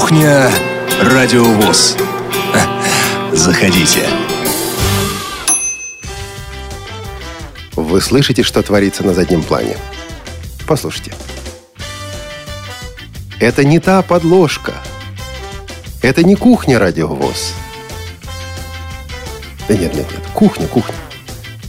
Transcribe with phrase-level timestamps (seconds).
[0.00, 0.50] Кухня
[1.02, 1.94] Радиовоз.
[3.32, 4.08] Заходите.
[7.76, 9.76] Вы слышите, что творится на заднем плане?
[10.66, 11.12] Послушайте.
[13.40, 14.72] Это не та подложка.
[16.00, 17.52] Это не кухня радиовоз.
[19.68, 20.22] Да нет, нет, нет.
[20.32, 20.96] Кухня, кухня.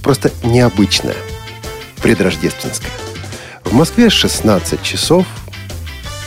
[0.02, 1.18] Просто необычная.
[2.02, 2.92] Предрождественская.
[3.66, 5.26] В Москве 16 часов.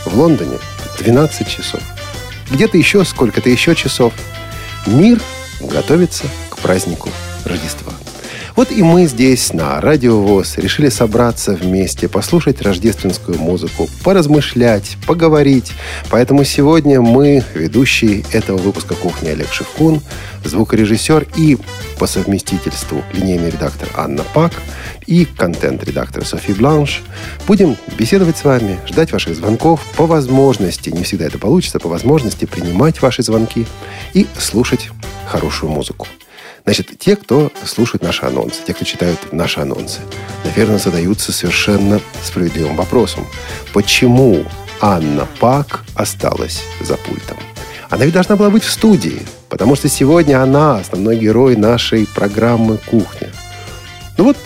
[0.05, 0.59] В Лондоне
[0.99, 1.81] 12 часов.
[2.51, 4.13] Где-то еще сколько-то еще часов.
[4.87, 5.21] Мир
[5.61, 7.11] готовится к празднику
[7.45, 7.93] Рождества.
[8.57, 15.73] Вот и мы здесь, на Радио ВОЗ, решили собраться вместе, послушать рождественскую музыку, поразмышлять, поговорить.
[16.09, 20.01] Поэтому сегодня мы, ведущие этого выпуска «Кухни» Олег Шевкун,
[20.45, 21.59] звукорежиссер и
[21.99, 24.53] по совместительству линейный редактор Анна Пак
[25.05, 27.03] и контент-редактор Софи Бланш,
[27.49, 32.45] будем беседовать с вами, ждать ваших звонков, по возможности, не всегда это получится, по возможности
[32.45, 33.67] принимать ваши звонки
[34.13, 34.91] и слушать
[35.27, 36.07] хорошую музыку.
[36.65, 40.01] Значит, те, кто слушает наши анонсы, те, кто читают наши анонсы,
[40.45, 43.27] наверное, задаются совершенно справедливым вопросом.
[43.75, 44.45] Почему
[44.81, 47.37] Анна Пак осталась за пультом?
[47.91, 52.79] Она ведь должна была быть в студии, потому что сегодня она основной герой нашей программы
[52.79, 53.29] «Кухня».
[54.17, 54.39] Ну вот,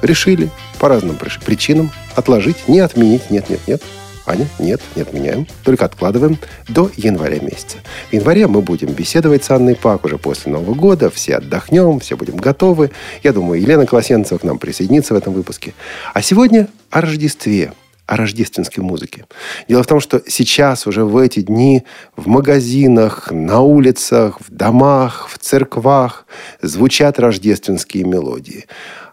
[0.00, 3.82] решили по разным причинам отложить, не отменить, нет-нет-нет,
[4.28, 7.78] Аня, нет, не отменяем, только откладываем до января месяца.
[8.10, 12.16] В январе мы будем беседовать с Анной Пак уже после Нового года, все отдохнем, все
[12.16, 12.90] будем готовы.
[13.22, 15.72] Я думаю, Елена Колосенцева к нам присоединится в этом выпуске.
[16.12, 17.72] А сегодня о Рождестве,
[18.04, 19.24] о рождественской музыке.
[19.66, 21.84] Дело в том, что сейчас уже в эти дни
[22.16, 26.26] в магазинах, на улицах, в домах, в церквах
[26.60, 28.66] звучат рождественские мелодии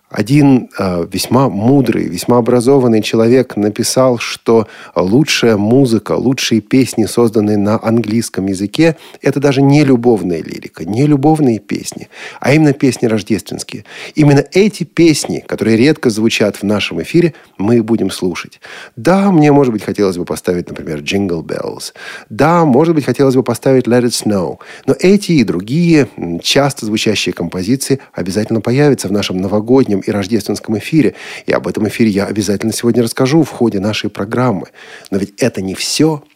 [0.09, 7.79] один э, весьма мудрый, весьма образованный человек написал, что лучшая музыка, лучшие песни, созданные на
[7.81, 12.07] английском языке, это даже не любовная лирика, не любовные песни,
[12.39, 13.83] а именно песни рождественские.
[14.13, 18.59] Именно эти песни, которые редко звучат в нашем эфире, мы будем слушать.
[18.95, 21.93] Да, мне, может быть, хотелось бы поставить, например, Jingle Bells.
[22.29, 24.59] Да, может быть, хотелось бы поставить Let It Snow.
[24.85, 26.07] Но эти и другие
[26.41, 31.15] часто звучащие композиции обязательно появятся в нашем новогоднем новогоднем и рождественском эфире.
[31.45, 34.67] И об этом эфире я обязательно сегодня расскажу в ходе нашей программы.
[35.11, 36.23] Но ведь это не все–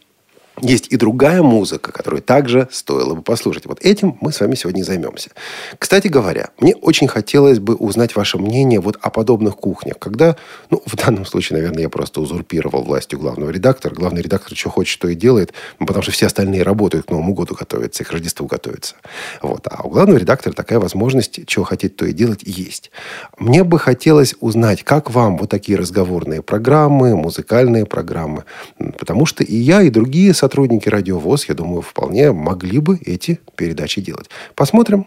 [0.62, 3.66] есть и другая музыка, которую также стоило бы послушать.
[3.66, 5.32] Вот этим мы с вами сегодня займемся.
[5.78, 10.36] Кстати говоря, мне очень хотелось бы узнать ваше мнение вот о подобных кухнях, когда,
[10.70, 13.94] ну, в данном случае, наверное, я просто узурпировал властью главного редактора.
[13.94, 17.34] Главный редактор что хочет, что и делает, ну, потому что все остальные работают к Новому
[17.34, 18.96] году готовятся, и к Рождеству готовятся.
[19.42, 19.68] Вот.
[19.70, 22.92] А у главного редактора такая возможность, чего хотеть, то и делать, есть.
[23.38, 28.44] Мне бы хотелось узнать, как вам вот такие разговорные программы, музыкальные программы,
[28.78, 33.40] потому что и я, и другие сотрудники сотрудники радиовоз, я думаю, вполне могли бы эти
[33.56, 34.32] передачи делать.
[34.56, 35.06] Посмотрим,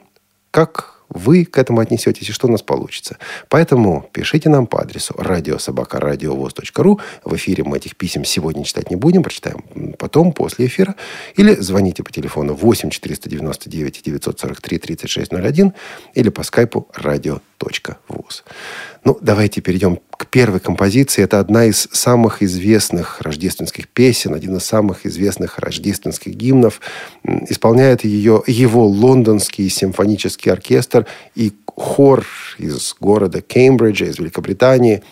[0.53, 3.19] как вы к этому отнесетесь и что у нас получится.
[3.49, 7.01] Поэтому пишите нам по адресу радиособакарадиовоз.ру.
[7.25, 9.65] В эфире мы этих писем сегодня читать не будем, прочитаем
[9.99, 10.95] потом, после эфира.
[11.35, 15.73] Или звоните по телефону 8 499 943 3601
[16.15, 18.45] или по скайпу radio.voz.
[19.05, 21.25] Ну, давайте перейдем к первой композиции.
[21.25, 26.81] Это одна из самых известных рождественских песен, один из самых известных рождественских гимнов.
[27.25, 32.25] Исполняет ее его лондонский симфонический оркестр и хор
[32.59, 35.03] из города Кембриджа, из Великобритании.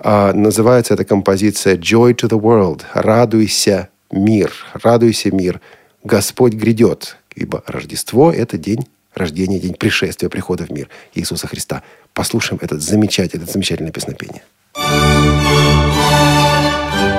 [0.00, 5.60] А, называется эта композиция «Joy to the World»– «Радуйся, мир», «Радуйся, мир».
[6.02, 11.82] Господь грядет, ибо Рождество– это день рождения, день пришествия, прихода в мир Иисуса Христа.
[12.14, 14.42] Послушаем этот замечательный, это замечательное песнопение.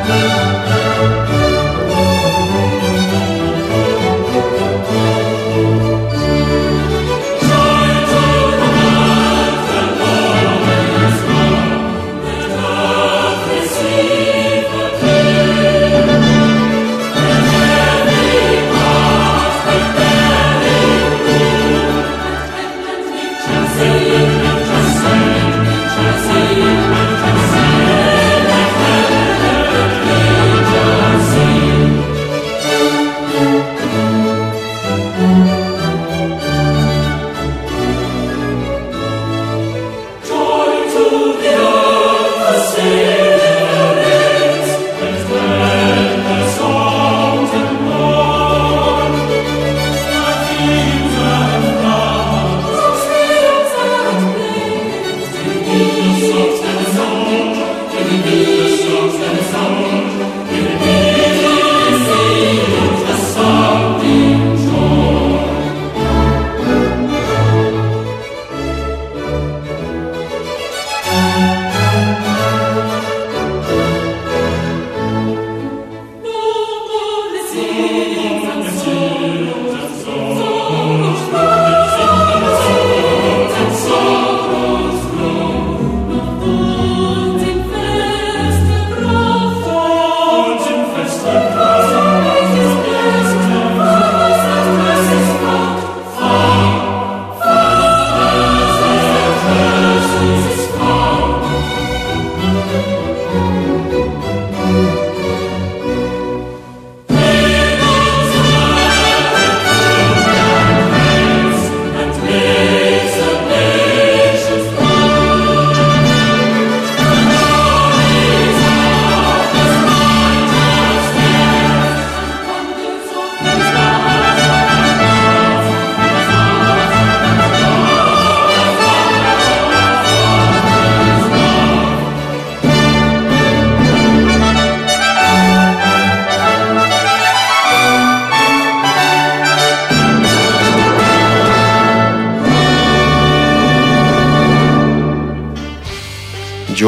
[0.10, 1.39] the song.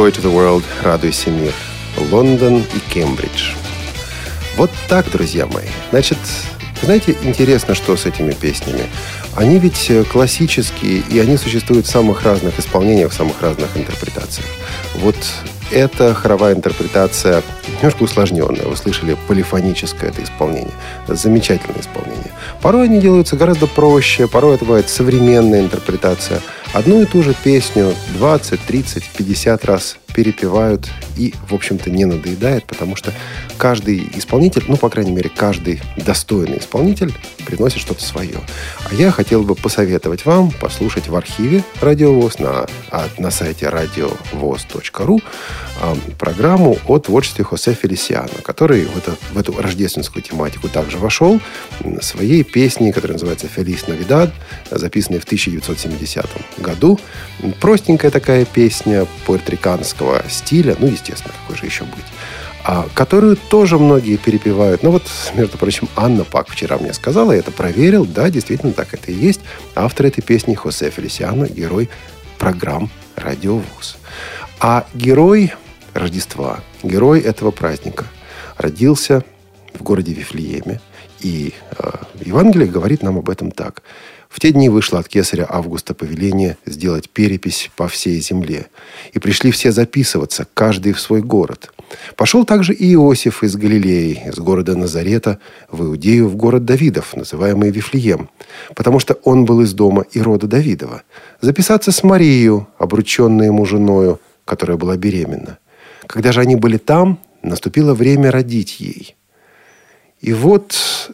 [0.02, 1.54] Joy to the World, радуйся мир.
[2.10, 3.54] Лондон и Кембридж.
[4.58, 5.68] Вот так, друзья мои.
[5.92, 6.18] Значит,
[6.82, 8.88] знаете, интересно, что с этими песнями.
[9.36, 14.48] Они ведь э, классические, и они существуют в самых разных исполнениях, в самых разных интерпретациях.
[14.96, 15.18] Вот
[15.70, 17.44] эта хоровая интерпретация
[17.78, 18.66] немножко усложненная.
[18.66, 20.74] Вы слышали полифоническое это исполнение.
[21.08, 22.32] Замечательное исполнение.
[22.64, 26.42] Порой они делаются гораздо проще, порой это бывает современная интерпретация.
[26.74, 32.64] Одну и ту же песню 20, 30, 50 раз перепевают и, в общем-то, не надоедает,
[32.64, 33.14] потому что
[33.62, 37.14] каждый исполнитель, ну, по крайней мере, каждый достойный исполнитель
[37.46, 38.40] приносит что-то свое.
[38.90, 43.68] А я хотел бы посоветовать вам послушать в архиве Радио ВОЗ на, а, на сайте
[43.68, 45.22] radiovoz.ru
[45.82, 51.40] э, программу о творчестве Хосе Фелисиано, который в, это, в эту рождественскую тематику также вошел
[52.02, 54.34] своей песней, которая называется «Фелис Навидад»,
[54.72, 56.26] записанной в 1970
[56.58, 57.00] году.
[57.60, 62.41] Простенькая такая песня, пуэрториканская, классического стиля, ну, естественно, какой же еще быть, а,
[62.94, 64.84] которую тоже многие перепевают.
[64.84, 65.04] Ну вот,
[65.34, 69.16] между прочим, Анна Пак вчера мне сказала, я это проверил, да, действительно так это и
[69.16, 69.42] есть.
[69.76, 71.90] Автор этой песни Хосе Фелисиано, герой
[72.38, 73.98] программ «Радиовуз».
[74.60, 75.54] А герой
[75.94, 78.06] Рождества, герой этого праздника
[78.58, 79.24] родился
[79.74, 80.80] в городе Вифлееме.
[81.20, 81.92] И э,
[82.24, 83.84] Евангелие говорит нам об этом так.
[84.32, 88.68] В те дни вышло от кесаря Августа повеление сделать перепись по всей земле.
[89.12, 91.74] И пришли все записываться, каждый в свой город.
[92.16, 95.40] Пошел также и Иосиф из Галилеи, из города Назарета,
[95.70, 98.30] в Иудею, в город Давидов, называемый Вифлеем,
[98.74, 101.04] потому что он был из дома и рода Давидова.
[101.42, 105.58] Записаться с Марией, обрученной ему женою, которая была беременна.
[106.08, 109.18] Когда же они были там, наступило время родить ей.
[110.22, 111.12] И вот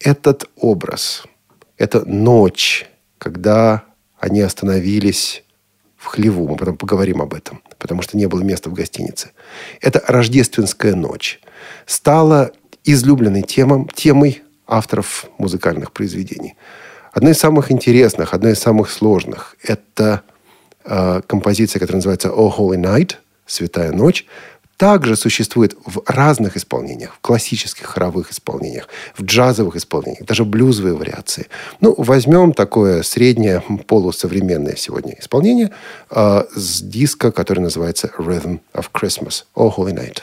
[0.00, 1.24] этот образ–
[1.80, 2.86] это ночь,
[3.16, 3.84] когда
[4.18, 5.42] они остановились
[5.96, 6.46] в хлеву.
[6.46, 9.30] Мы потом поговорим об этом, потому что не было места в гостинице.
[9.80, 11.40] Это рождественская ночь.
[11.86, 12.52] Стала
[12.84, 16.54] излюбленной темом, темой авторов музыкальных произведений.
[17.12, 20.20] Одной из самых интересных, одной из самых сложных– это
[20.84, 23.14] э, композиция, которая называется «Oh Holy Night»–
[23.46, 24.26] «Святая ночь»,
[24.80, 31.48] также существует в разных исполнениях, в классических хоровых исполнениях, в джазовых исполнениях, даже блюзовые вариации.
[31.80, 35.70] Ну, возьмем такое среднее полусовременное сегодня исполнение
[36.10, 40.22] э, с диска, который называется Rhythm of Christmas, Oh Holy Night.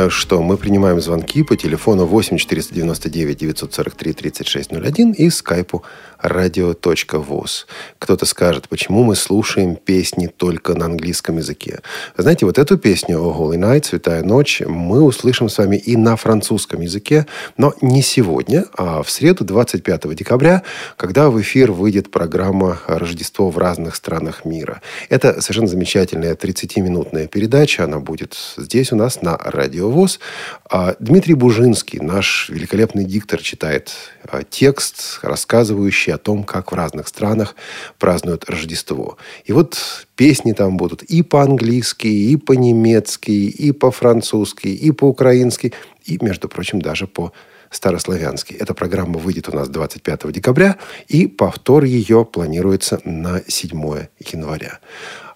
[0.00, 5.82] Напоминаю, что мы принимаем звонки по телефону 8 499 943 3601 и скайпу
[6.22, 7.66] radio.voz.
[8.10, 11.78] Кто-то скажет, почему мы слушаем песни только на английском языке.
[12.16, 16.16] Знаете, вот эту песню «О Holy Night», «Святая ночь» мы услышим с вами и на
[16.16, 20.64] французском языке, но не сегодня, а в среду 25 декабря,
[20.96, 24.82] когда в эфир выйдет программа «Рождество в разных странах мира».
[25.08, 27.84] Это совершенно замечательная 30-минутная передача.
[27.84, 30.18] Она будет здесь у нас на Радиовоз.
[30.59, 30.59] А
[31.00, 37.56] Дмитрий Бужинский, наш великолепный диктор, читает а, текст, рассказывающий о том, как в разных странах
[37.98, 39.18] празднуют Рождество.
[39.44, 45.72] И вот песни там будут и по-английски, и по-немецки, и по-французски, и по-украински,
[46.04, 47.32] и, между прочим, даже по
[47.70, 48.54] старославянский.
[48.54, 50.76] Эта программа выйдет у нас 25 декабря,
[51.08, 54.78] и повтор ее планируется на 7 января.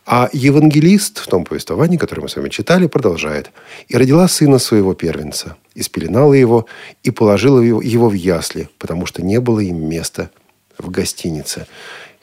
[0.06, 3.52] А евангелист в том повествовании, которое мы с вами читали, продолжает.
[3.88, 6.66] «И родила сына своего первенца, и спеленала его,
[7.02, 10.30] и положила его в ясли, потому что не было им места
[10.76, 11.66] в гостинице».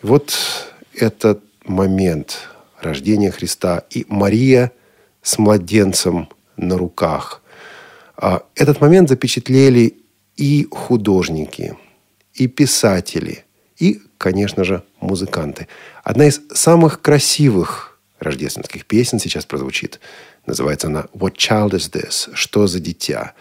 [0.03, 0.33] Вот
[0.93, 4.71] этот момент рождения Христа и Мария
[5.21, 7.41] с младенцем на руках.
[8.15, 9.97] А этот момент запечатлели
[10.37, 11.77] и художники,
[12.33, 13.45] и писатели,
[13.77, 15.67] и, конечно же, музыканты.
[16.03, 19.99] Одна из самых красивых рождественских песен сейчас прозвучит.
[20.45, 23.33] Называется она «What child is this?» «Что за дитя?»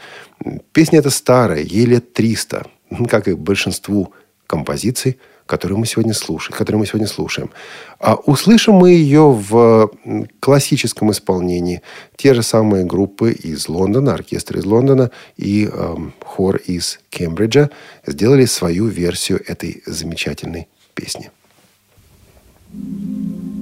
[0.72, 2.66] Песня эта старая, ей лет 300,
[3.08, 4.12] как и большинству
[4.46, 6.56] композиций, которые мы сегодня слушаем.
[6.56, 7.50] Которые мы сегодня слушаем.
[7.98, 9.90] А услышим мы ее в
[10.38, 11.82] классическом исполнении.
[12.16, 17.70] Те же самые группы из Лондона, оркестр из Лондона и эм, хор из Кембриджа
[18.06, 21.30] сделали свою версию этой замечательной песни.
[22.72, 23.54] Thank mm -hmm.
[23.54, 23.59] you.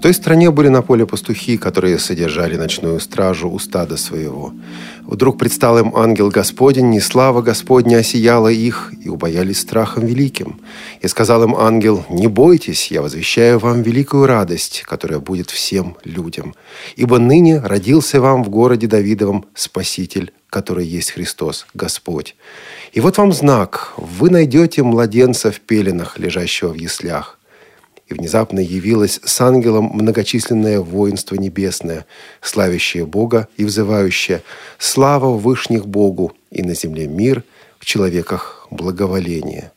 [0.00, 4.54] В той стране были на поле пастухи, которые содержали ночную стражу у стада своего.
[5.02, 10.58] Вдруг предстал им ангел Господень, и слава Господня осияла их, и убоялись страхом великим.
[11.02, 16.54] И сказал им ангел, «Не бойтесь, я возвещаю вам великую радость, которая будет всем людям.
[16.96, 22.36] Ибо ныне родился вам в городе Давидовом Спаситель, который есть Христос, Господь.
[22.94, 23.92] И вот вам знак.
[23.98, 27.36] Вы найдете младенца в пеленах, лежащего в яслях
[28.10, 32.06] и внезапно явилось с ангелом многочисленное воинство небесное,
[32.42, 34.42] славящее Бога и взывающее
[34.78, 37.44] «Слава вышних Богу, и на земле мир,
[37.78, 39.70] в человеках благоволение».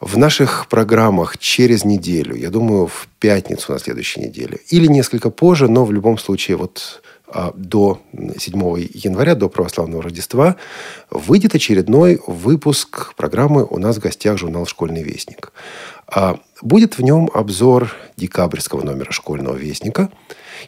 [0.00, 5.68] В наших программах через неделю, я думаю, в пятницу на следующей неделе, или несколько позже,
[5.68, 8.52] но в любом случае вот а, до 7
[8.92, 10.56] января, до православного Рождества,
[11.10, 15.52] выйдет очередной выпуск программы «У нас в гостях» журнал «Школьный вестник».
[16.62, 20.10] Будет в нем обзор декабрьского номера «Школьного вестника».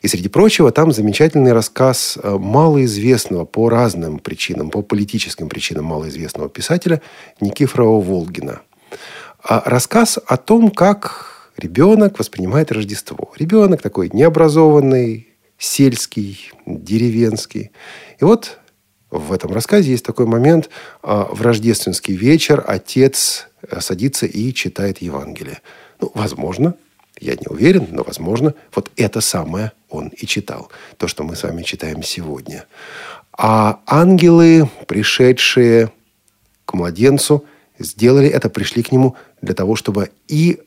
[0.02, 6.48] И, среди прочего, там замечательный рассказ а, малоизвестного по разным причинам, по политическим причинам малоизвестного
[6.48, 7.00] писателя
[7.40, 8.60] Никифорова Волгина.
[9.42, 13.32] А рассказ о том, как ребенок воспринимает Рождество.
[13.36, 17.70] Ребенок такой необразованный, сельский, деревенский.
[18.18, 18.58] И вот
[19.10, 20.68] в этом рассказе есть такой момент.
[21.02, 25.60] А, в рождественский вечер отец э, садится и читает Евангелие.
[26.00, 26.74] Ну, возможно,
[27.20, 30.70] я не уверен, но, возможно, вот это самое он и читал.
[30.98, 32.66] То, что мы с вами читаем сегодня.
[33.32, 35.92] А ангелы, пришедшие
[36.64, 37.44] к младенцу,
[37.78, 40.60] сделали это, пришли к нему для того, чтобы и,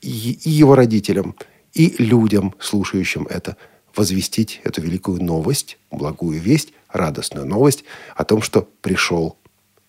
[0.00, 1.34] и его родителям,
[1.72, 3.56] и людям, слушающим это,
[3.94, 9.36] возвестить эту великую новость, благую весть, радостную новость о том, что пришел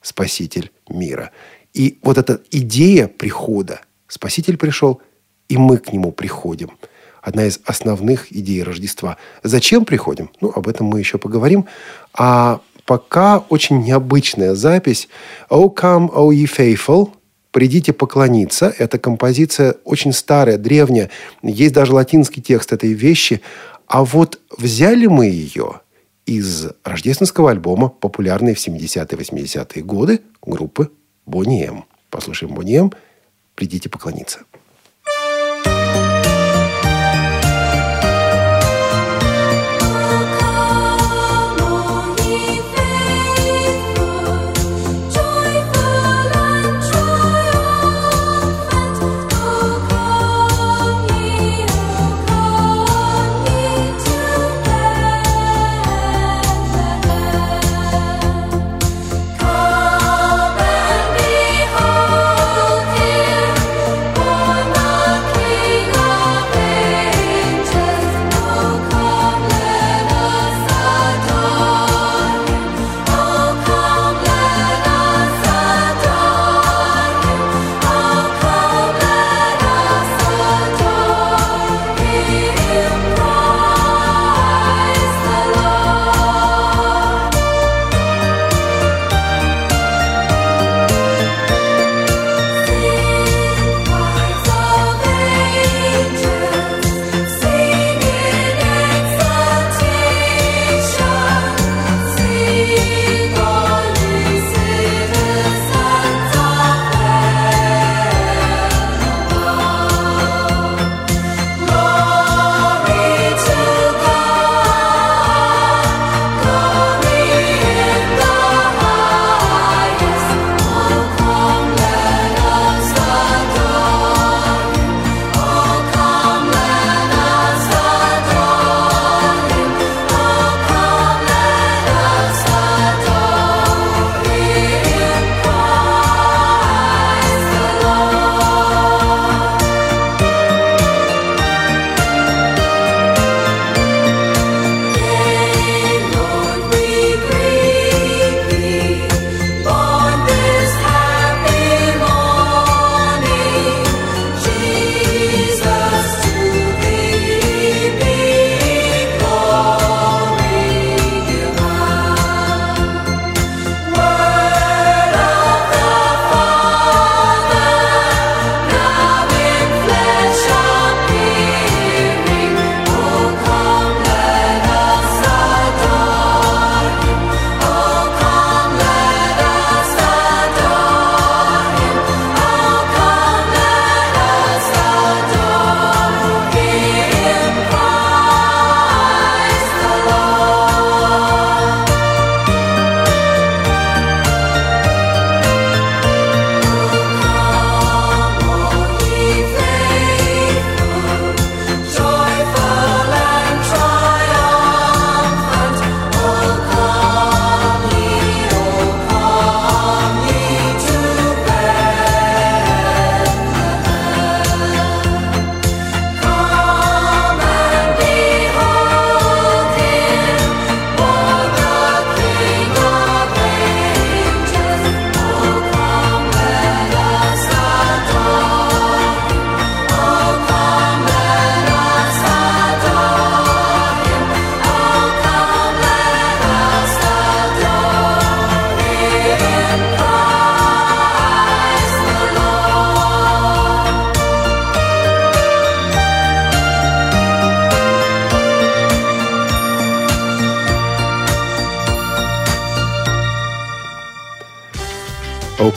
[0.02, 1.32] Спаситель мира.
[1.76, 5.02] И вот эта идея прихода, Спаситель пришел,
[5.50, 6.72] и мы к нему приходим.
[7.22, 9.18] Одна из основных идей Рождества.
[9.44, 10.32] Зачем приходим?
[10.40, 11.66] Ну, об этом мы еще поговорим.
[12.14, 15.10] А пока очень необычная запись.
[15.50, 17.10] «O come, O ye faithful»,
[17.52, 18.74] «Придите поклониться».
[18.78, 21.10] Это композиция очень старая, древняя.
[21.42, 23.42] Есть даже латинский текст этой вещи.
[23.88, 25.82] А вот взяли мы ее
[26.26, 30.90] из рождественского альбома, популярной в 70-е 80-е годы, группы
[31.26, 31.86] Бонни М.
[32.10, 32.94] Послушаем Бонни М.
[33.56, 34.46] «Придите поклониться».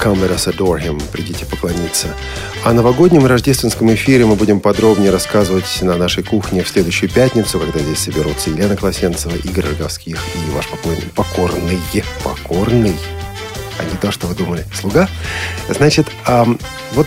[0.08, 2.14] Come let us adore him» «Придите поклониться».
[2.64, 7.60] О новогоднем и рождественском эфире мы будем подробнее рассказывать на нашей кухне в следующую пятницу,
[7.60, 11.78] когда здесь соберутся Елена Класенцева, Игорь Роговских и ваш покойный, покорный,
[12.24, 12.96] покорный,
[13.78, 15.08] а не то, что вы думали, слуга.
[15.68, 16.58] Значит, эм,
[16.92, 17.06] вот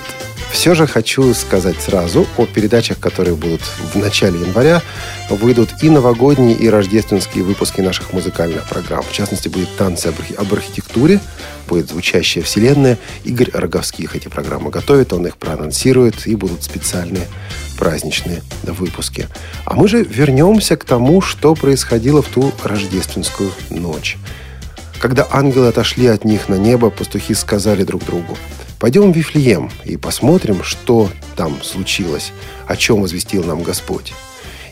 [0.52, 4.82] все же хочу сказать сразу о передачах, которые будут в начале января.
[5.30, 9.04] Выйдут и новогодние, и рождественские выпуски наших музыкальных программ.
[9.04, 11.20] В частности, будет «Танцы об архитектуре»,
[11.68, 12.98] будет «Звучащая вселенная».
[13.24, 17.28] Игорь Роговских эти программы готовит, он их проанонсирует, и будут специальные
[17.78, 19.28] праздничные выпуски.
[19.66, 24.18] А мы же вернемся к тому, что происходило в ту рождественскую ночь.
[25.00, 28.38] Когда ангелы отошли от них на небо, пастухи сказали друг другу–
[28.82, 32.34] Пойдем в Вифлеем и посмотрим, что там случилось,
[32.66, 34.12] о чем возвестил нам Господь.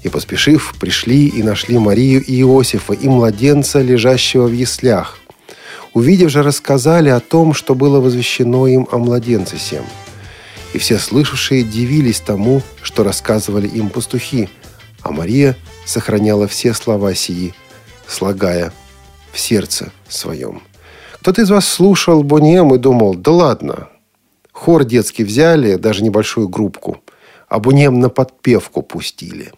[0.01, 5.19] И, поспешив, пришли и нашли Марию и Иосифа, и младенца, лежащего в яслях.
[5.93, 9.83] Увидев же, рассказали о том, что было возвещено им о младенце сем.
[10.73, 14.49] И все слышавшие дивились тому, что рассказывали им пастухи,
[15.03, 17.53] а Мария сохраняла все слова сии,
[18.07, 18.73] слагая
[19.31, 20.63] в сердце своем.
[21.21, 23.89] Кто-то из вас слушал Бонем и думал, да ладно,
[24.59, 27.01] Хор детский взяли, даже небольшую группку.
[27.47, 29.53] А Бунем на подпевку пустили.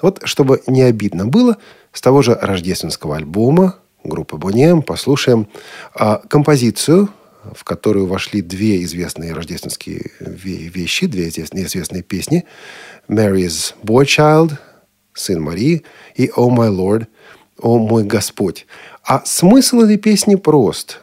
[0.00, 1.56] Вот, чтобы не обидно было,
[1.92, 5.48] с того же рождественского альбома группы Бонем послушаем
[5.92, 7.08] а, композицию,
[7.52, 12.44] в которую вошли две известные рождественские вещи, две известные песни.
[13.08, 14.56] «Mary's Boy Child»,
[15.14, 15.82] «Сын Марии»
[16.14, 17.08] и «Oh My Lord»,
[17.60, 18.68] «О мой Господь».
[19.02, 21.00] А смысл этой песни прост.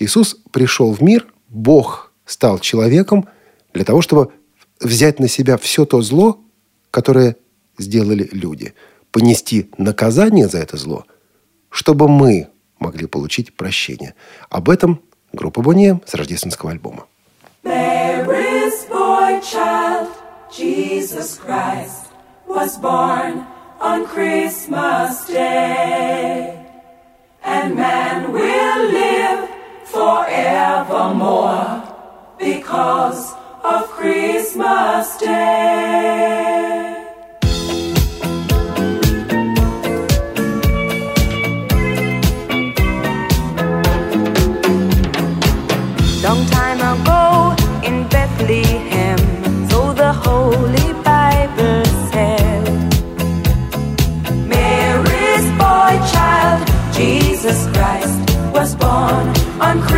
[0.00, 3.28] Иисус пришел в мир, Бог стал человеком
[3.72, 4.32] для того, чтобы
[4.80, 6.38] взять на себя все то зло,
[6.90, 7.36] которое
[7.78, 8.74] сделали люди,
[9.10, 11.06] понести наказание за это зло,
[11.70, 14.14] чтобы мы могли получить прощение.
[14.50, 15.00] Об этом
[15.32, 17.06] группа Бония с рождественского альбома.
[23.78, 26.64] On Christmas Day.
[27.44, 29.48] And man will live
[29.84, 31.85] forevermore.
[32.38, 36.92] Because of Christmas Day.
[46.22, 49.18] Long time ago in Bethlehem,
[49.70, 52.64] so the Holy Bible said,
[54.46, 58.20] Mary's boy child, Jesus Christ,
[58.52, 59.28] was born
[59.60, 59.95] on Christmas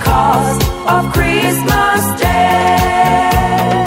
[0.00, 0.60] cause
[0.94, 3.84] of Christmas Day.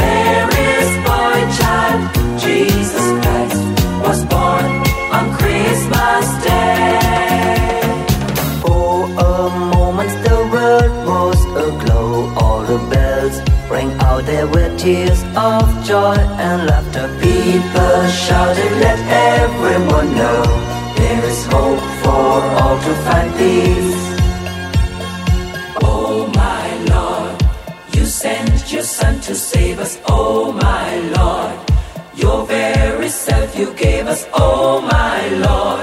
[0.00, 2.00] Mary's boy child,
[2.38, 3.62] Jesus Christ,
[4.04, 4.66] was born
[5.16, 7.80] on Christmas Day.
[8.62, 13.36] For a moment the world was aglow, all the bells
[13.70, 16.16] rang out there were tears of joy
[16.46, 17.08] and laughter.
[17.20, 18.98] People shouted, let
[19.42, 20.55] everyone know.
[29.26, 29.98] To save us.
[30.06, 31.54] Oh my Lord,
[32.14, 34.24] your very self you gave us.
[34.32, 35.75] Oh my Lord,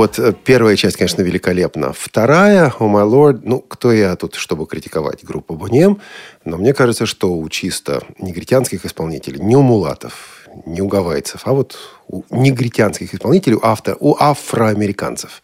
[0.00, 1.92] вот э, первая часть, конечно, великолепна.
[1.92, 6.00] Вторая, oh my lord, ну, кто я тут, чтобы критиковать группу Бонем,
[6.46, 11.52] но мне кажется, что у чисто негритянских исполнителей, не у мулатов, не у гавайцев, а
[11.52, 11.76] вот
[12.08, 15.42] у негритянских исполнителей, у, авто, у афроамериканцев,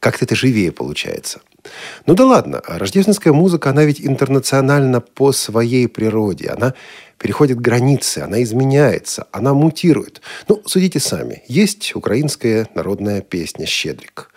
[0.00, 1.40] как-то это живее получается.
[2.06, 6.48] Ну да ладно, рождественская музыка, она ведь интернациональна по своей природе.
[6.48, 6.74] Она
[7.18, 10.20] переходит границы, она изменяется, она мутирует.
[10.48, 11.42] Ну, судите сами.
[11.48, 14.30] Есть украинская народная песня «Щедрик».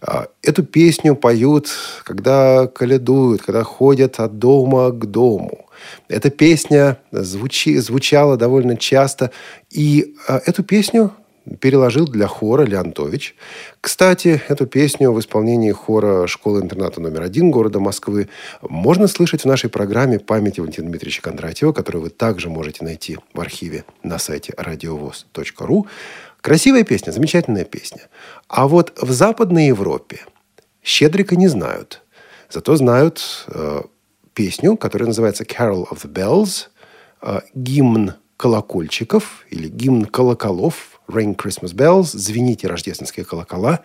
[0.00, 1.68] А, Эту песню поют,
[2.04, 5.66] когда колядуют, когда ходят от дома к дому.
[6.08, 9.30] Эта песня звучи, звучала довольно часто.
[9.70, 11.12] И а, эту песню
[11.60, 13.36] переложил для хора Леонтович.
[13.80, 18.28] Кстати, эту песню в исполнении хора школы-интерната номер один города Москвы
[18.62, 23.40] можно слышать в нашей программе памяти Валентина Дмитриевича Кондратьева, которую вы также можете найти в
[23.40, 25.86] архиве на сайте радиовоз.ру.
[26.40, 28.02] Красивая песня, замечательная песня.
[28.48, 30.20] А вот в Западной Европе
[30.82, 32.02] Щедрика не знают.
[32.48, 33.82] Зато знают э,
[34.34, 36.68] песню, которая называется «Carol of the Bells»,
[37.22, 43.80] э, гимн колокольчиков или гимн колоколов Ring Christmas Bells, звените рождественские колокола.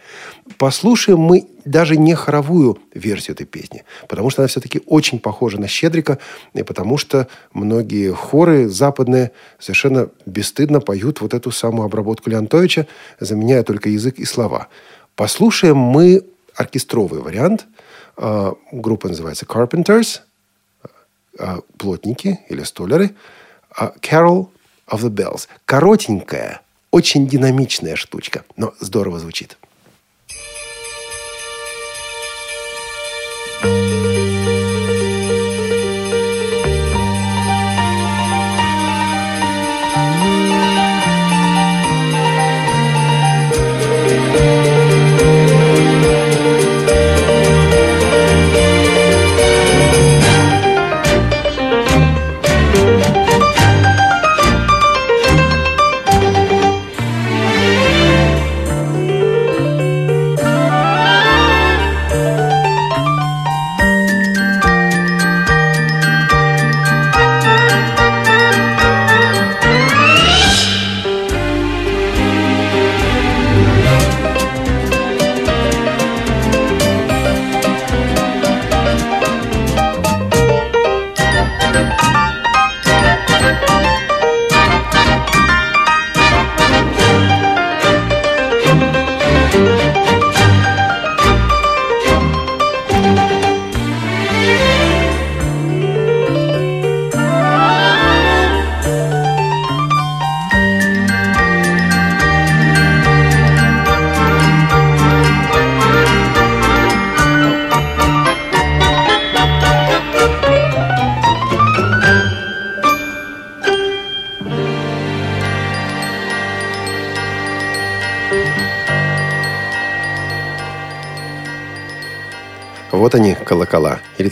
[0.57, 5.67] Послушаем мы даже не хоровую версию этой песни, потому что она все-таки очень похожа на
[5.67, 6.17] Щедрика,
[6.53, 12.87] и потому что многие хоры западные совершенно бесстыдно поют вот эту самую обработку Леонтовича,
[13.19, 14.67] заменяя только язык и слова.
[15.15, 16.23] Послушаем мы
[16.55, 17.67] оркестровый вариант.
[18.17, 20.21] А, Группа называется Carpenters,
[21.39, 23.15] а, плотники или столяры.
[23.75, 24.49] А, Carol
[24.87, 25.47] of the Bells.
[25.65, 26.61] Коротенькая,
[26.91, 29.57] очень динамичная штучка, но здорово звучит.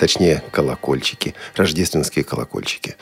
[0.09, 2.95] Точнее колокольчики, рождественские колокольчики.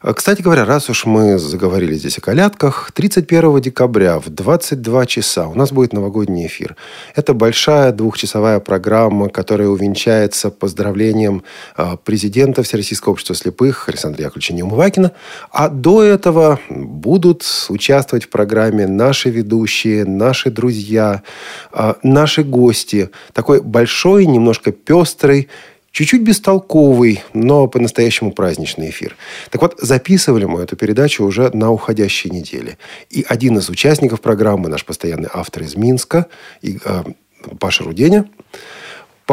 [0.00, 5.48] А, Кстати говоря, раз уж мы заговорили здесь о колядках, 31 декабря в 22 часа
[5.48, 6.76] у нас будет новогодний эфир.
[7.16, 11.42] Это большая двухчасовая программа, которая увенчается поздравлением
[11.74, 15.10] а, президента Всероссийского общества слепых Александра Яковлевича Неумывакина.
[15.50, 21.22] А до этого будут участвовать в программе наши ведущие, наши друзья,
[21.72, 23.10] а, наши гости.
[23.32, 25.48] Такой большой, немножко пестрый,
[25.92, 29.14] Чуть-чуть бестолковый, но по-настоящему праздничный эфир.
[29.50, 32.78] Так вот, записывали мы эту передачу уже на уходящей неделе.
[33.10, 36.26] И один из участников программы, наш постоянный автор из Минска,
[36.62, 37.04] и, э,
[37.58, 38.26] Паша Руденя,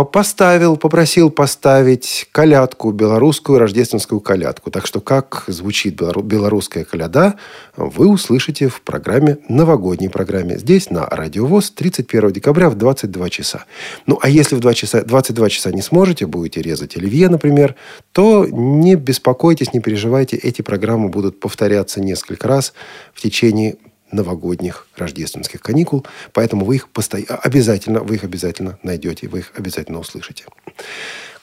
[0.06, 4.72] поставил, попросил поставить колядку, белорусскую рождественскую колядку.
[4.72, 7.36] Так что как звучит белору- белорусская коляда,
[7.76, 13.66] вы услышите в программе, новогодней программе, здесь на Радио ВОЗ 31 декабря в 22 часа.
[14.06, 17.76] Ну, а если в 2 часа, 22 часа не сможете, будете резать оливье, например,
[18.12, 22.74] то не беспокойтесь, не переживайте, эти программы будут повторяться несколько раз
[23.14, 23.78] в течение
[24.12, 27.18] новогодних рождественских каникул, поэтому вы их посто...
[27.18, 30.46] обязательно, вы их обязательно найдете, вы их обязательно услышите.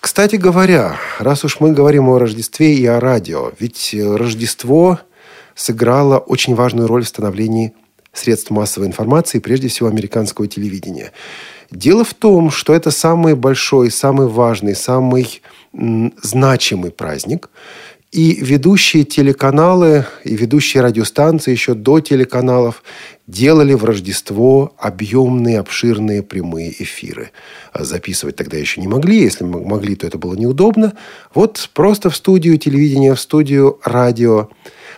[0.00, 5.00] Кстати говоря, раз уж мы говорим о Рождестве и о радио, ведь э, Рождество
[5.54, 7.72] сыграло очень важную роль в становлении
[8.12, 11.12] средств массовой информации, прежде всего американского телевидения.
[11.70, 15.42] Дело в том, что это самый большой, самый важный, самый
[15.72, 17.50] значимый праздник–
[18.16, 22.82] и ведущие телеканалы и ведущие радиостанции еще до телеканалов
[23.26, 27.30] делали в Рождество объемные, обширные прямые эфиры.
[27.74, 29.20] А записывать тогда еще не могли.
[29.20, 30.94] Если могли, то это было неудобно.
[31.34, 34.48] Вот просто в студию телевидения, в студию радио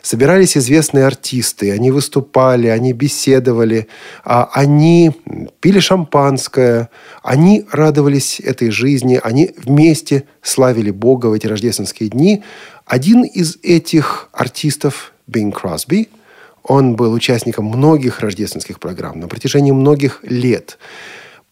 [0.02, 3.88] собирались известные артисты, они выступали, они беседовали,
[4.24, 5.12] а они
[5.60, 6.88] пили шампанское,
[7.22, 12.42] они радовались этой жизни, они вместе славили Бога в эти рождественские дни.
[12.88, 16.08] Один из этих артистов, Бин Кросби,
[16.62, 20.78] он был участником многих рождественских программ на протяжении многих лет.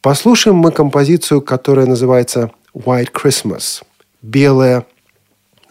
[0.00, 3.82] Послушаем мы композицию, которая называется «White Christmas»–
[4.22, 4.86] «Белое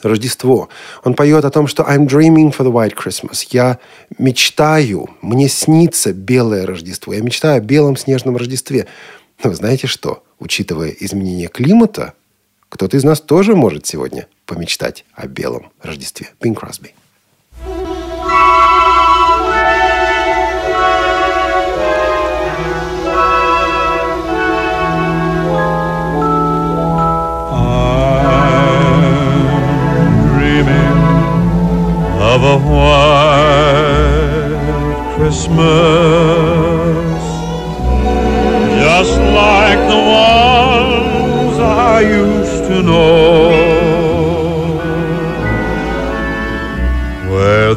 [0.03, 0.70] Рождество.
[1.03, 3.47] Он поет о том, что I'm dreaming for the white Christmas.
[3.49, 3.80] Я
[4.20, 7.11] мечтаю, мне снится белое Рождество.
[7.11, 8.86] Я мечтаю о белом снежном Рождестве.
[9.43, 10.24] Но знаете что?
[10.38, 12.13] Учитывая изменение климата,
[12.70, 16.29] кто-то из нас тоже может сегодня помечтать о белом Рождестве.
[16.41, 16.93] Бин Кросби.
[32.35, 33.95] Of a white
[35.15, 35.55] Christmas,
[38.83, 43.24] just like the ones I used to know,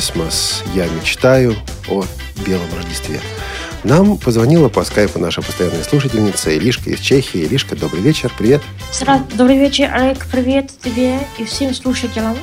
[0.00, 0.62] Christmas.
[0.74, 1.54] Я мечтаю
[1.88, 2.04] о
[2.46, 3.20] белом Рождестве.
[3.84, 7.40] Нам позвонила по скайпу наша постоянная слушательница Илишка из Чехии.
[7.42, 8.62] Илишка, добрый вечер, привет.
[8.92, 10.24] Здра- Добрый вечер, Олег.
[10.32, 12.36] Привет тебе и всем слушателям.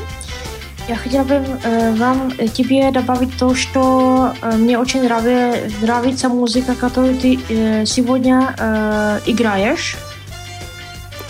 [0.87, 1.33] Я хотела бы
[1.63, 7.39] э, вам, э, тебе добавить то, что э, мне очень нрави- нравится музыка, которую ты
[7.49, 9.97] э, сегодня э, играешь.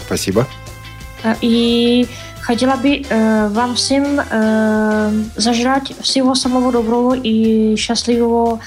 [0.05, 0.45] Спасибо.
[1.23, 2.07] Э, И
[2.47, 8.59] хотела бы э, вам всем э, зажелать всего самого доброго и счастливого.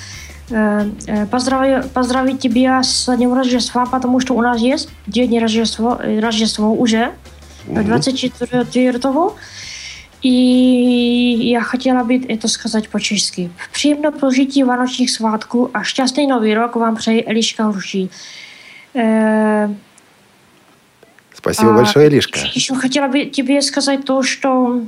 [0.50, 5.98] Э, э, поздравить, поздравить тебя с Днем Рождества, потому что у нас есть День Рождества,
[6.02, 7.12] э, Рождества уже,
[7.68, 9.32] э, 24
[10.22, 13.50] И я хотела бы это сказать по-чешски.
[13.72, 18.10] Příjemné prožití Vánočních svátků a šťastný nový rok vám přeje Eliška Hruší.
[18.96, 19.68] Э,
[21.40, 22.40] Спасибо а, большое, Илишка.
[22.54, 24.82] Еще хотела бы тебе сказать то, что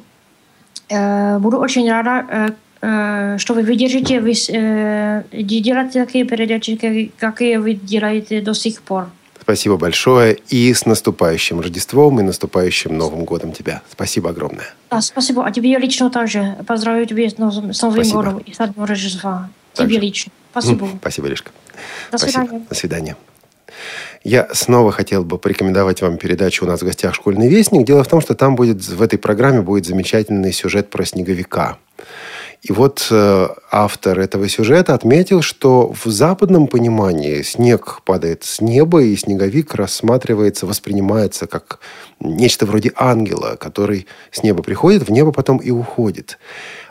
[0.88, 2.48] э, буду очень рада, э,
[2.82, 8.82] э, что вы выдержите вы, э, делать такие передачи, как- какие вы делаете до сих
[8.82, 9.06] пор.
[9.40, 10.36] Спасибо большое.
[10.50, 13.82] И с наступающим Рождеством, и наступающим Новым годом тебя.
[13.90, 14.66] Спасибо огромное.
[14.88, 15.44] А, спасибо.
[15.44, 16.56] А тебе лично также.
[16.66, 19.50] Поздравляю тебя с Новым, с Новым годом и с Днем Рождества.
[19.72, 20.30] Тебе лично.
[20.52, 20.88] Спасибо.
[21.00, 21.50] Спасибо, Илишка.
[22.12, 22.40] До Спасибо.
[22.42, 22.66] свидания.
[22.68, 23.16] До свидания.
[24.24, 27.84] Я снова хотел бы порекомендовать вам передачу «У нас в гостях школьный вестник».
[27.84, 31.78] Дело в том, что там будет, в этой программе будет замечательный сюжет про снеговика.
[32.62, 39.02] И вот э, автор этого сюжета отметил, что в западном понимании снег падает с неба,
[39.02, 41.80] и снеговик рассматривается, воспринимается как
[42.20, 46.38] нечто вроде ангела, который с неба приходит, в небо потом и уходит.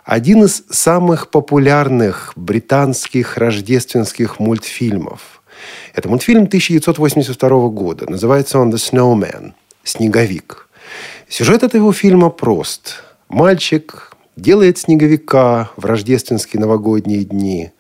[0.04, 5.41] Один из самых популярных британских рождественских мультфильмов.
[5.94, 8.10] Это мультфильм 1982 года.
[8.10, 10.70] Называется он «The Snowman»– «Снеговик».
[11.28, 13.04] Сюжет этого фильма прост.
[13.28, 17.72] Мальчик делает снеговика в рождественские новогодние дни.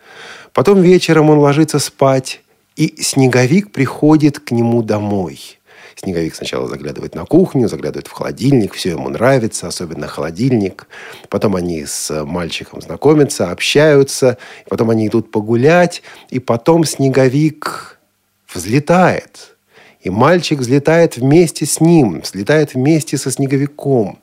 [0.53, 2.41] Потом вечером он ложится спать,
[2.76, 5.39] и снеговик приходит к нему домой.
[5.95, 10.88] Снеговик сначала заглядывает на кухню, заглядывает в холодильник, все ему нравится, особенно холодильник.
[11.30, 14.38] Потом они с мальчиком знакомятся, общаются,
[14.68, 18.01] потом они идут погулять, и потом снеговик
[18.54, 19.56] взлетает.
[20.02, 24.18] И мальчик взлетает вместе с ним, взлетает вместе со снеговиком.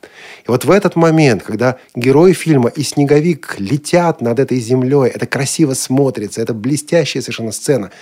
[0.45, 5.27] И вот в этот момент, когда герой фильма и снеговик летят над этой землей, это
[5.27, 7.93] красиво смотрится, это блестящая совершенно сцена,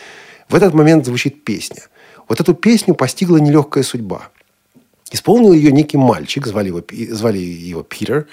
[0.48, 1.82] в этот момент звучит песня.
[2.28, 4.30] Вот эту песню постигла нелегкая судьба.
[5.10, 8.26] Исполнил ее некий мальчик, звали его, звали его Питер.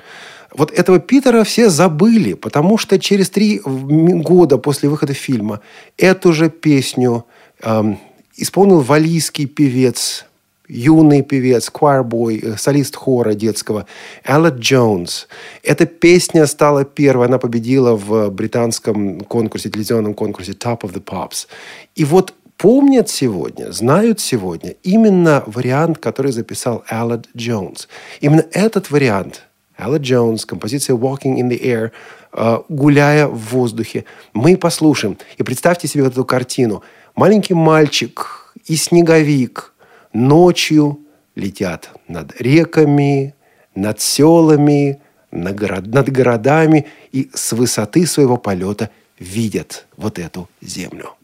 [0.56, 5.60] Вот этого Питера все забыли, потому что через три года после выхода фильма
[5.98, 7.26] эту же песню
[8.36, 10.26] исполнил валийский певец,
[10.68, 13.86] юный певец, choir-boy, э, солист хора детского,
[14.24, 15.28] Эллот Джонс.
[15.62, 21.48] Эта песня стала первой, она победила в британском конкурсе, телевизионном конкурсе Top of the Pops.
[21.96, 27.88] И вот помнят сегодня, знают сегодня именно вариант, который записал Эллот Джонс.
[28.22, 29.44] Именно этот вариант,
[29.78, 31.92] Эллот Джонс, композиция «Walking in the Air»,
[32.32, 35.18] э, «Гуляя в воздухе», мы послушаем.
[35.38, 36.84] И представьте себе вот эту картину.
[37.16, 39.74] Маленький мальчик и снеговик
[40.14, 41.00] ночью
[41.36, 43.36] летят над реками,
[43.76, 45.00] над селами,
[45.32, 48.90] над городами и с высоты своего полета
[49.20, 51.16] видят вот эту землю.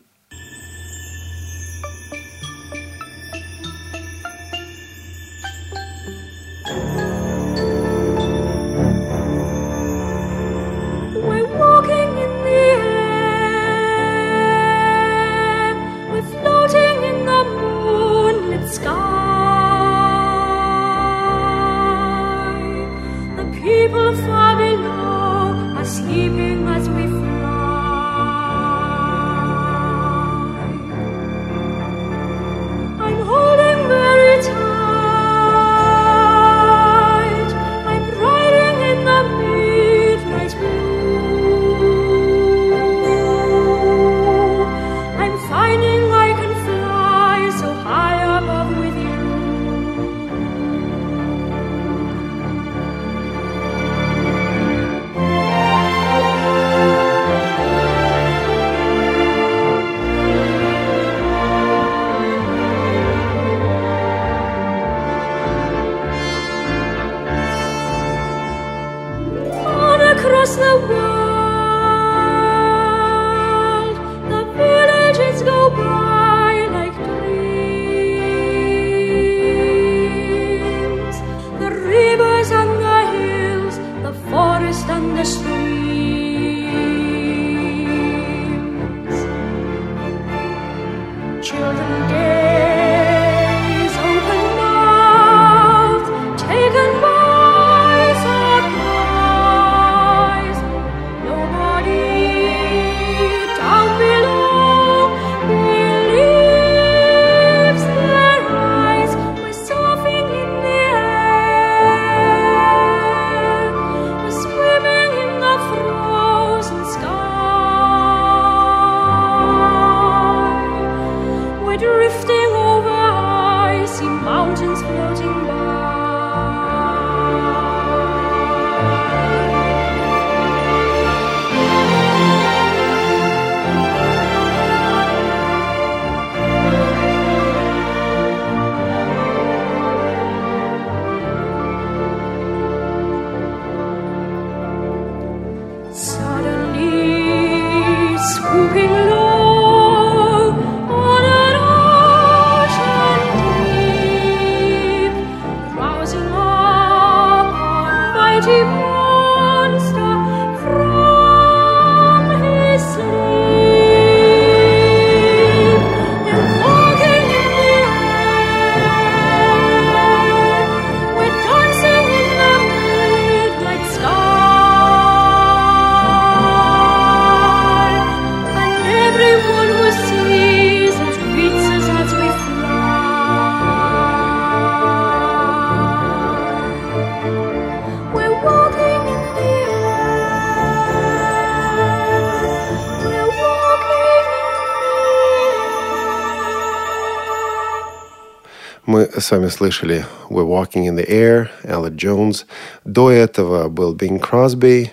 [199.29, 202.47] Мы с вами слышали We're Walking in the Air, Элла Джонс.
[202.83, 204.91] До этого был Бинг Кросби.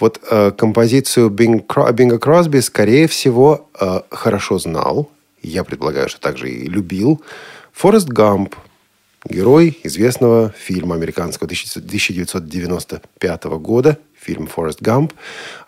[0.00, 5.10] Вот э, композицию Бинг, Кро- Бинга Кросби, скорее всего, э, хорошо знал.
[5.42, 7.20] Я предполагаю, что также и любил.
[7.72, 8.54] Форест Гамп,
[9.28, 15.12] герой известного фильма американского 1995 года, фильм «Форест Гамп».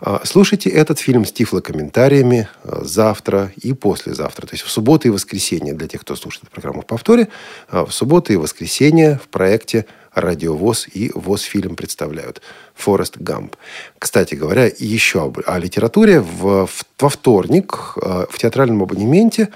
[0.01, 4.45] А, Слушайте этот фильм с тифлокомментариями а, завтра и послезавтра.
[4.47, 7.29] То есть в субботу и воскресенье для тех, кто слушает программу в повторе.
[7.69, 12.41] а, В субботу и воскресенье в проекте «Радио ВОЗ» и ВОЗ фильм представляют
[12.75, 13.55] «Форест Гамп».
[13.97, 16.19] Кстати говоря, еще об- о литературе.
[16.19, 19.49] В- в- во вторник в театральном абонементе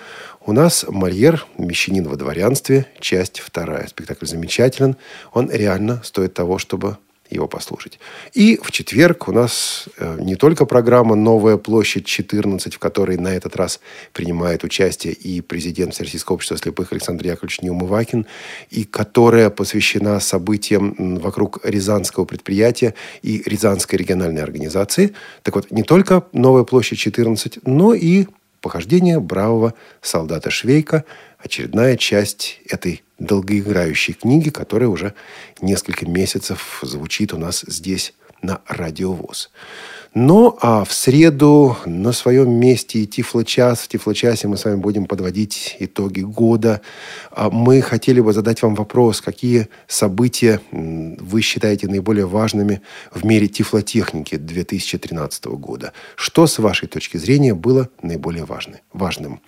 [0.45, 1.45] у нас «Мольер.
[1.57, 3.87] Мещанин во дворянстве», часть вторая.
[3.87, 4.95] Спектакль замечателен.
[5.33, 6.97] Он реально стоит того, чтобы
[7.33, 7.99] его послушать.
[8.33, 13.29] И в четверг у нас э, не только программа «Новая площадь 14», в которой на
[13.29, 13.79] этот раз
[14.13, 18.25] принимает участие и президент Всероссийского общества слепых Александр Яковлевич Неумывакин,
[18.69, 25.13] и которая посвящена событиям вокруг Рязанского предприятия и Рязанской региональной организации.
[25.41, 28.27] Так вот, не только «Новая площадь 14», но и
[28.63, 31.03] Похождение бравого солдата Швейка.
[31.43, 35.13] Очередная часть этой долгоиграющей книги, которая уже
[35.61, 39.49] несколько месяцев звучит у нас здесь на радиовоз.
[40.13, 43.79] Ну, а в среду на своем месте и Тифло-час.
[43.79, 46.81] В Тифло-часе мы с вами будем подводить итоги года.
[47.31, 52.81] А Мы хотели бы задать вам вопрос, какие события вы считаете наиболее важными
[53.11, 55.93] в мире тифлотехники 2013 года?
[56.15, 59.41] Что, с вашей точки зрения, было наиболее важны- важным?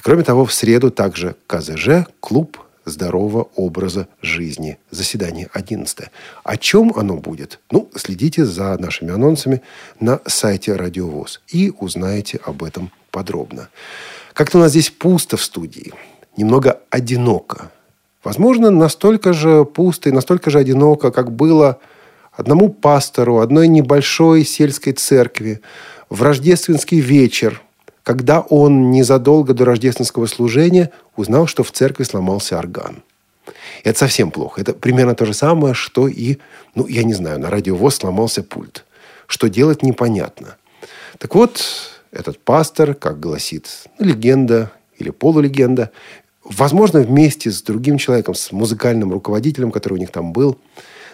[0.00, 4.78] И кроме того, в среду также КЗЖ, клуб здорового образа жизни.
[4.90, 6.08] Заседание 11.
[6.42, 7.60] О чем оно будет?
[7.70, 9.60] Ну, следите за нашими анонсами
[10.00, 13.68] на сайте Радиовоз и узнаете об этом подробно.
[14.32, 15.92] Как-то у нас здесь пусто в студии.
[16.34, 17.70] Немного одиноко.
[18.24, 21.78] Возможно, настолько же пусто и настолько же одиноко, как было
[22.32, 25.60] одному пастору одной небольшой сельской церкви
[26.08, 27.60] в рождественский вечер,
[28.02, 33.02] когда он незадолго до рождественского служения узнал, что в церкви сломался орган.
[33.84, 34.60] Это совсем плохо.
[34.60, 36.38] Это примерно то же самое, что и,
[36.74, 38.84] ну, я не знаю, на радиовоз сломался пульт.
[39.26, 40.56] Что делать, непонятно.
[41.18, 41.62] Так вот,
[42.10, 45.90] этот пастор, как гласит легенда или полулегенда,
[46.44, 50.58] возможно, вместе с другим человеком, с музыкальным руководителем, который у них там был,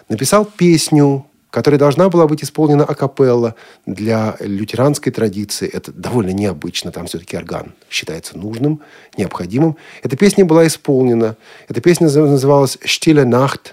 [0.09, 1.25] написал песню,
[1.57, 3.55] которая должна была быть исполнена акапелла
[3.87, 5.67] для лютеранской традиции.
[5.67, 6.91] Это довольно необычно.
[6.91, 8.81] Там все-таки орган считается нужным,
[9.17, 9.75] необходимым.
[10.03, 11.35] Эта песня была исполнена.
[11.67, 13.71] Эта песня называлась «Stille Nacht»,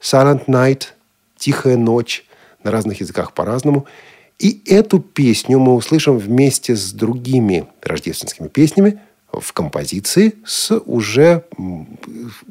[0.00, 0.84] «Silent Night»,
[1.36, 2.24] «Тихая ночь»
[2.64, 3.84] на разных языках по-разному.
[4.38, 8.98] И эту песню мы услышим вместе с другими рождественскими песнями
[9.30, 11.44] в композиции с уже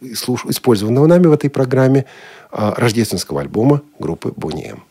[0.03, 2.05] использованного нами в этой программе
[2.55, 4.83] рождественского альбома группы Bonnie M.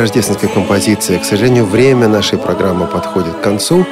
[0.00, 1.18] такая рождественская композиция.
[1.18, 3.86] К сожалению, время нашей программы подходит к концу.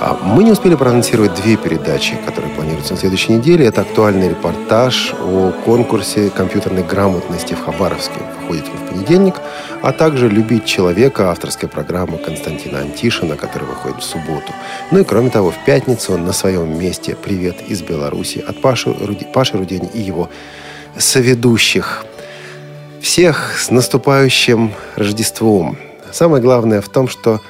[0.00, 3.66] А Мы не успели проанонсировать две передачи, которые планируются на следующей неделе.
[3.66, 8.20] Это актуальный репортаж о конкурсе компьютерной грамотности в Хабаровске.
[8.40, 9.34] Выходит он в понедельник.
[9.82, 14.52] А также «Любить человека» авторская программа Константина Антишина, которая выходит в субботу.
[14.92, 19.26] Ну и кроме того, в пятницу на своем месте «Привет из Беларуси» от Паши, Руди,
[19.34, 20.30] Паши Рудени и его
[20.96, 22.04] соведущих.
[23.10, 25.76] Всех с наступающим Рождеством.
[26.12, 27.40] Самое главное в том, что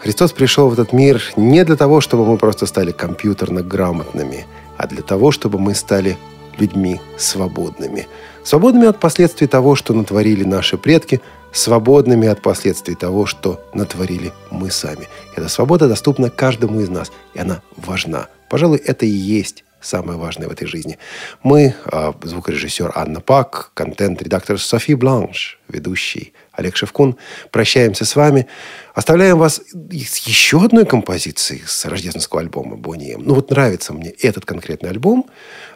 [0.00, 4.44] Христос пришел в этот мир не для того, чтобы мы просто стали компьютерно грамотными,
[4.76, 6.18] а для того, чтобы мы стали
[6.58, 8.08] людьми свободными.
[8.42, 11.20] Свободными от последствий того, что натворили наши предки,
[11.52, 15.06] свободными от последствий того, что натворили мы сами.
[15.36, 18.26] Эта свобода доступна каждому из нас, и она важна.
[18.50, 20.98] Пожалуй, это и есть самое важное в этой жизни.
[21.42, 27.16] Мы, а, звукорежиссер Анна Пак, контент-редактор Софи Бланш, ведущий Олег Шевкун,
[27.50, 28.46] прощаемся с вами.
[28.94, 33.22] Оставляем вас с еще одной композицией с рождественского альбома Бонни М.
[33.24, 35.26] Ну вот нравится мне этот конкретный альбом.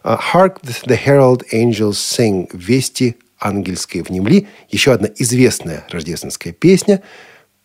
[0.03, 2.49] А, Hark the Herald Angels Sing.
[2.53, 4.49] Вести ангельские внемли.
[4.69, 7.03] Еще одна известная рождественская песня–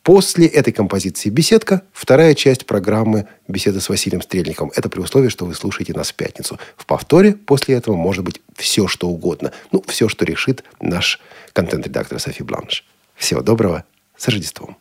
[0.03, 4.69] После этой композиции «Беседка» вторая часть программы «Беседа с Василием Стрельником».
[4.75, 6.59] Это при условии, что вы слушаете нас в пятницу.
[6.75, 9.53] В повторе после этого может быть все, что угодно.
[9.71, 11.21] Ну, все, что решит наш
[11.53, 12.85] контент-редактор Софи Бланш.
[13.15, 13.85] Всего доброго.
[14.17, 14.75] С Рождеством.